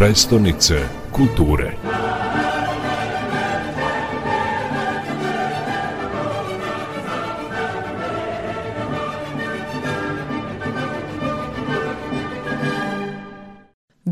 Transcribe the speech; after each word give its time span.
Prestonice 0.00 0.88
kulture. 1.12 1.89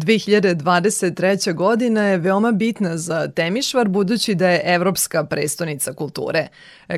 2023. 0.08 1.54
godina 1.54 2.02
je 2.02 2.16
veoma 2.16 2.52
bitna 2.52 2.96
za 2.96 3.28
Temišvar 3.28 3.88
budući 3.88 4.34
da 4.34 4.48
je 4.48 4.62
evropska 4.64 5.24
prestonica 5.24 5.92
kulture. 5.92 6.48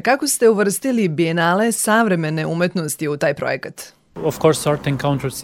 Kako 0.03 0.27
ste 0.27 0.49
uvrstili 0.49 1.09
bijenale 1.09 1.73
savremene 1.73 2.47
umetnosti 2.47 3.09
u 3.09 3.17
taj 3.17 3.35
projekat? 3.35 4.00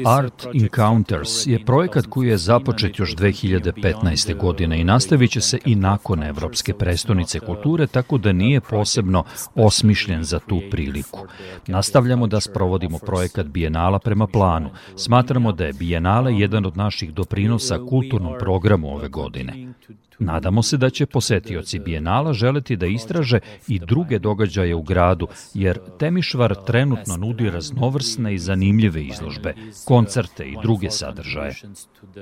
Art 0.07 0.47
Encounters 0.55 1.47
je 1.47 1.65
projekat 1.65 2.07
koji 2.07 2.29
je 2.29 2.37
započet 2.37 2.99
još 2.99 3.17
2015. 3.17 4.37
godine 4.37 4.81
i 4.81 4.85
nastavit 4.85 5.31
će 5.31 5.41
se 5.41 5.59
i 5.65 5.75
nakon 5.75 6.23
Evropske 6.23 6.75
prestonice 6.75 7.41
kulture, 7.41 7.87
tako 7.87 8.19
da 8.19 8.33
nije 8.33 8.61
posebno 8.61 9.25
osmišljen 9.55 10.25
za 10.25 10.39
tu 10.39 10.61
priliku. 10.71 11.27
Nastavljamo 11.67 12.27
da 12.27 12.41
sprovodimo 12.41 12.99
projekat 12.99 13.47
Bijenala 13.47 13.99
prema 13.99 14.27
planu. 14.27 14.71
Smatramo 14.97 15.53
da 15.53 15.65
je 15.65 15.73
Bijenala 15.73 16.31
jedan 16.31 16.67
od 16.67 16.77
naših 16.77 17.15
doprinosa 17.15 17.79
kulturnom 17.89 18.35
programu 18.39 18.95
ove 18.95 19.09
godine. 19.09 19.73
Nadamo 20.19 20.63
se 20.63 20.77
da 20.77 20.91
će 20.91 21.07
posetioci 21.07 21.79
Bijenala 21.79 22.33
želeti 22.33 22.77
da 22.77 22.87
istraže 22.87 23.39
i 23.69 23.79
druge 23.79 24.19
događaje 24.19 24.75
u 24.75 24.83
gradu, 24.83 25.29
jer 25.55 25.79
Temišvar 25.99 26.55
trenutno 26.67 27.17
nudi 27.17 27.51
raznovrsne 27.51 28.35
i 28.35 28.39
zanimljive 28.39 28.56
izložbe, 28.63 29.55
koncerte 29.85 30.45
i 30.45 30.57
druge 30.63 30.91
sadržaje. 30.91 31.55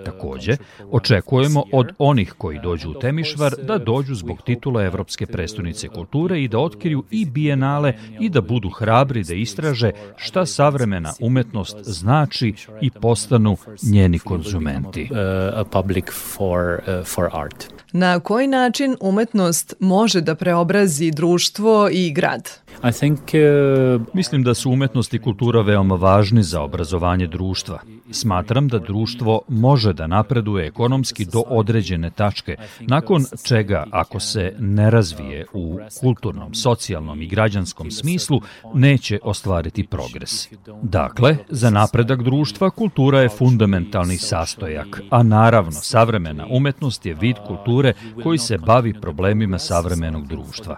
Takođe, 0.04 0.56
očekujemo 0.90 1.64
od 1.72 1.88
onih 1.98 2.34
koji 2.38 2.60
dođu 2.62 2.90
u 2.90 2.94
Temišvar 2.94 3.54
da 3.62 3.78
dođu 3.78 4.14
zbog 4.14 4.42
titula 4.42 4.82
Evropske 4.82 5.26
prestonice 5.26 5.88
kulture 5.88 6.42
i 6.42 6.48
da 6.48 6.58
otkriju 6.58 7.04
i 7.10 7.26
Bijenale 7.26 7.94
i 8.20 8.28
da 8.28 8.40
budu 8.40 8.70
hrabri 8.70 9.24
da 9.24 9.34
istraže 9.34 9.90
šta 10.16 10.46
savremena 10.46 11.12
umetnost 11.20 11.76
znači 11.82 12.54
i 12.80 12.90
postanu 12.90 13.56
njeni 13.82 14.18
konzumenti. 14.18 15.08
Na 17.92 18.20
koji 18.20 18.46
način 18.46 18.96
umetnost 19.00 19.74
može 19.80 20.20
da 20.20 20.34
preobrazi 20.34 21.10
društvo 21.10 21.88
i 21.92 22.12
grad? 22.12 22.63
Uh, 22.84 24.02
Mislim 24.14 24.42
da 24.42 24.54
su 24.54 24.70
umetnost 24.70 25.14
i 25.14 25.18
kultura 25.18 25.62
veoma 25.62 25.94
važni 25.94 26.42
za 26.42 26.62
obrazovanje 26.62 27.26
društva. 27.26 27.78
Smatram 28.10 28.68
da 28.68 28.78
društvo 28.78 29.40
može 29.48 29.92
da 29.92 30.06
napreduje 30.06 30.66
ekonomski 30.66 31.24
do 31.24 31.42
određene 31.46 32.10
tačke, 32.10 32.56
nakon 32.80 33.24
čega, 33.46 33.86
ako 33.90 34.20
se 34.20 34.54
ne 34.58 34.90
razvije 34.90 35.46
u 35.52 35.78
kulturnom, 36.00 36.54
socijalnom 36.54 37.22
i 37.22 37.26
građanskom 37.26 37.90
smislu, 37.90 38.40
neće 38.74 39.18
ostvariti 39.22 39.86
progres. 39.86 40.48
Dakle, 40.82 41.36
za 41.48 41.70
napredak 41.70 42.22
društva 42.22 42.70
kultura 42.70 43.20
je 43.20 43.28
fundamentalni 43.28 44.16
sastojak, 44.16 45.00
a 45.10 45.22
naravno, 45.22 45.72
savremena 45.72 46.46
umetnost 46.50 47.06
je 47.06 47.14
vid 47.14 47.36
kulture 47.46 47.92
koji 48.22 48.38
se 48.38 48.58
bavi 48.58 48.94
problemima 49.00 49.58
savremenog 49.58 50.26
društva. 50.26 50.76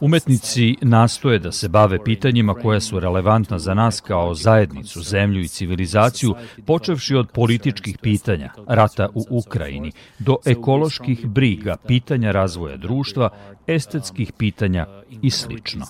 Umetnici 0.00 0.76
nastoje 0.82 1.33
da 1.38 1.52
se 1.52 1.68
bave 1.68 2.04
pitanjima 2.04 2.54
koja 2.54 2.80
su 2.80 3.00
relevantna 3.00 3.58
za 3.58 3.74
nas 3.74 4.00
kao 4.00 4.34
zajednicu, 4.34 5.02
zemlju 5.02 5.40
i 5.40 5.48
civilizaciju, 5.48 6.34
počevši 6.66 7.14
od 7.14 7.30
političkih 7.30 7.98
pitanja, 7.98 8.50
rata 8.66 9.08
u 9.14 9.24
Ukrajini, 9.30 9.92
do 10.18 10.36
ekoloških 10.44 11.26
briga, 11.26 11.76
pitanja 11.86 12.32
razvoja 12.32 12.76
društva, 12.76 13.30
estetskih 13.66 14.32
pitanja 14.32 14.86
i 15.22 15.30
slično. 15.30 15.86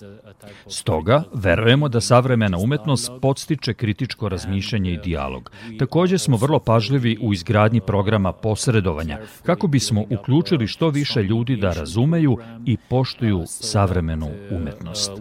Stoga, 0.66 1.22
verujemo 1.34 1.88
da 1.88 2.00
savremena 2.00 2.58
umetnost 2.58 3.12
podstiče 3.22 3.74
kritičko 3.74 4.28
razmišljanje 4.28 4.92
i 4.92 4.98
dijalog. 4.98 5.50
Takođe 5.78 6.18
smo 6.18 6.36
vrlo 6.36 6.58
pažljivi 6.58 7.18
u 7.22 7.32
izgradnji 7.32 7.80
programa 7.80 8.32
posredovanja, 8.32 9.18
kako 9.42 9.66
bismo 9.66 10.04
uključili 10.10 10.66
što 10.66 10.88
više 10.88 11.22
ljudi 11.22 11.56
da 11.56 11.72
razumeju 11.72 12.38
i 12.66 12.76
poštuju 12.88 13.42
savremenu 13.46 14.30
umetnost. 14.50 15.12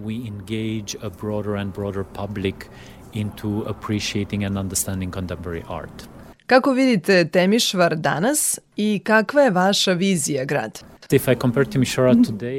Into 3.14 3.64
appreciating 3.68 4.46
and 4.46 4.58
understanding 4.58 5.12
contemporary 5.12 5.64
art. 5.68 6.09
Kako 6.47 6.72
vidite 6.72 7.25
Temišvar 7.25 7.96
danas 7.96 8.59
i 8.75 9.02
kakva 9.03 9.41
je 9.41 9.52
vaša 9.52 9.94
vizija 9.94 10.46
grada? 10.46 10.93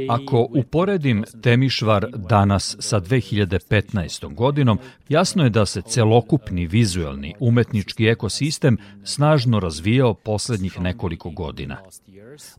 Ako 0.08 0.48
uporedim 0.54 1.24
Temišvar 1.42 2.06
danas 2.16 2.76
sa 2.78 3.00
2015. 3.00 4.34
godinom, 4.34 4.78
jasno 5.08 5.44
je 5.44 5.50
da 5.50 5.66
se 5.66 5.82
celokupni 5.82 6.66
vizuelni 6.66 7.34
umetnički 7.40 8.06
ekosistem 8.06 8.78
snažno 9.04 9.60
razvijao 9.60 10.14
poslednjih 10.14 10.80
nekoliko 10.80 11.30
godina. 11.30 11.76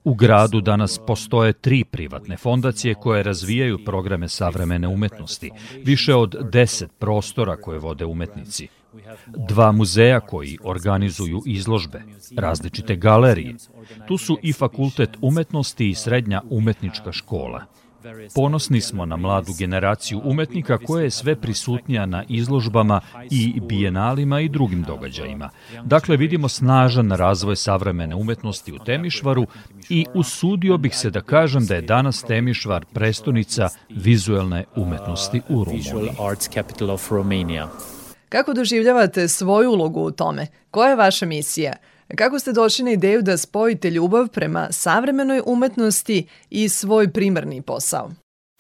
U 0.04 0.14
gradu 0.14 0.62
danas 0.62 1.00
postoje 1.08 1.54
tri 1.54 1.84
privatne 1.84 2.38
fondacije 2.38 2.96
koje 2.96 3.24
razvijaju 3.24 3.86
programe 3.86 4.30
savremene 4.30 4.88
umetnosti, 4.88 5.52
više 5.84 6.16
od 6.16 6.36
deset 6.52 6.92
prostora 7.00 7.56
koje 7.56 7.80
vode 7.80 8.06
umetnici 8.06 8.68
dva 9.26 9.72
muzeja 9.72 10.20
koji 10.20 10.58
organizuju 10.64 11.42
izložbe, 11.46 12.02
različite 12.38 12.96
galerije. 12.96 13.56
Tu 14.08 14.18
su 14.18 14.38
i 14.42 14.54
Fakultet 14.54 15.10
umetnosti 15.22 15.90
i 15.90 15.96
Srednja 15.96 16.42
umetnička 16.50 17.12
škola. 17.12 17.66
Ponosni 18.36 18.82
smo 18.82 19.06
na 19.06 19.16
mladu 19.16 19.54
generaciju 19.60 20.22
umetnika 20.24 20.78
koja 20.78 21.04
je 21.04 21.12
sve 21.12 21.36
prisutnija 21.36 22.06
na 22.06 22.24
izložbama 22.30 23.02
i 23.32 23.60
bijenalima 23.60 24.40
i 24.40 24.50
drugim 24.50 24.84
događajima. 24.84 25.50
Dakle, 25.84 26.18
vidimo 26.18 26.48
snažan 26.48 27.12
razvoj 27.12 27.56
savremene 27.56 28.16
umetnosti 28.16 28.74
u 28.74 28.80
Temišvaru 28.80 29.46
i 29.90 30.06
usudio 30.14 30.78
bih 30.78 30.98
se 30.98 31.10
da 31.10 31.22
kažem 31.22 31.66
da 31.66 31.76
je 31.76 31.82
danas 31.82 32.24
Temišvar 32.24 32.86
prestonica 32.94 33.70
vizuelne 33.90 34.64
umetnosti 34.76 35.42
u 35.50 35.64
Rumuniji. 35.64 36.12
Kako 38.36 38.54
doživljavate 38.54 39.28
svoju 39.28 39.72
ulogu 39.72 40.02
u 40.02 40.12
tome? 40.12 40.48
Koja 40.72 40.90
je 40.90 40.96
vaša 40.96 41.26
misija? 41.26 41.74
Kako 42.16 42.40
ste 42.40 42.52
došli 42.52 42.86
na 42.86 42.92
ideju 42.92 43.22
da 43.22 43.38
spojite 43.38 43.90
ljubav 43.90 44.28
prema 44.28 44.68
savremenoj 44.72 45.42
umetnosti 45.46 46.28
i 46.50 46.70
svoj 46.70 47.14
primarni 47.14 47.62
posao? 47.62 48.12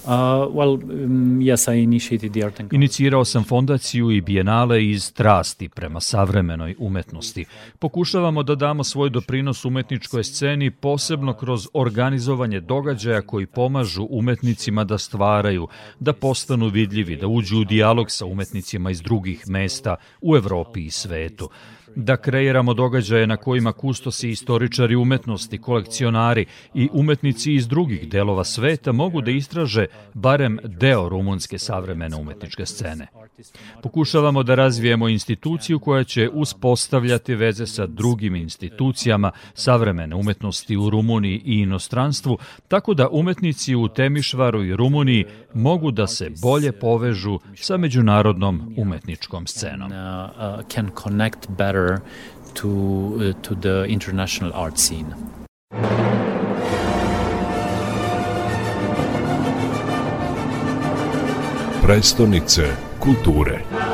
Uh, 0.06 0.12
well, 0.54 0.74
um, 0.74 1.42
yes, 1.42 1.68
I 1.68 1.84
initiated 1.84 2.34
the 2.34 2.46
art 2.46 2.60
and 2.60 2.74
Inicirao 2.74 3.26
sam 3.26 3.44
fondaciju 3.44 4.12
i 4.12 4.22
bijenale 4.22 4.90
iz 4.90 5.04
strasti 5.04 5.70
prema 5.70 6.00
savremenoj 6.00 6.76
umetnosti. 6.80 7.46
Pokušavamo 7.80 8.44
da 8.44 8.56
damo 8.56 8.84
svoj 8.84 9.10
doprinos 9.10 9.66
umetničkoj 9.66 10.24
sceni 10.24 10.72
posebno 10.72 11.34
kroz 11.34 11.68
organizovanje 11.74 12.60
događaja 12.60 13.22
koji 13.22 13.46
pomažu 13.46 14.08
umetnicima 14.10 14.84
da 14.84 14.98
stvaraju, 14.98 15.68
da 16.00 16.14
postanu 16.14 16.68
vidljivi, 16.68 17.16
da 17.16 17.28
uđu 17.28 17.60
u 17.60 17.64
dijalog 17.64 18.12
sa 18.12 18.26
umetnicima 18.26 18.92
iz 18.92 19.02
drugih 19.02 19.44
mesta 19.48 19.96
u 20.22 20.36
Evropi 20.36 20.86
i 20.86 20.92
svetu 20.92 21.50
da 21.95 22.17
kreiramo 22.17 22.73
događaje 22.73 23.28
na 23.28 23.38
kojima 23.38 23.72
kustosi 23.72 24.29
istoričari 24.29 24.95
umetnosti, 24.95 25.57
kolekcionari 25.57 26.45
i 26.73 26.89
umetnici 26.94 27.53
iz 27.53 27.67
drugih 27.67 28.09
delova 28.09 28.44
sveta 28.44 28.91
mogu 28.91 29.22
da 29.22 29.31
istraže 29.31 29.85
barem 30.13 30.59
deo 30.63 31.09
rumunske 31.09 31.57
savremene 31.57 32.16
umetničke 32.16 32.66
scene. 32.66 33.07
Pokušavamo 33.83 34.44
da 34.44 34.56
razvijemo 34.56 35.09
instituciju 35.09 35.80
koja 35.80 36.03
će 36.03 36.30
uspostavljati 36.33 37.36
veze 37.36 37.68
sa 37.68 37.86
drugim 37.86 38.36
institucijama 38.36 39.31
savremene 39.53 40.15
umetnosti 40.15 40.77
u 40.77 40.89
Rumuniji 40.89 41.41
i 41.45 41.59
inostranstvu, 41.59 42.38
tako 42.68 42.94
da 42.94 43.09
umetnici 43.09 43.75
u 43.75 43.88
Temišvaru 43.88 44.63
i 44.63 44.75
Rumuniji 44.75 45.25
mogu 45.53 45.91
da 45.91 46.07
se 46.07 46.31
bolje 46.41 46.71
povežu 46.71 47.39
sa 47.56 47.77
međunarodnom 47.77 48.74
umetničkom 48.77 49.48
scenom. 49.48 49.91
Uh, 49.91 50.65
can 50.68 50.89
connect 51.03 51.50
better 51.50 51.85
to, 52.56 52.70
uh, 53.36 53.42
to 53.44 53.56
the 53.56 53.84
international 53.86 54.52
art 54.54 54.80
scene. 54.80 55.14
Prestonice 61.82 62.66
kulture. 63.00 63.85